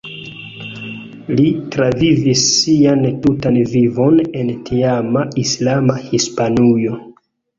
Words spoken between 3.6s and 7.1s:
vivon en tiama islama Hispanujo.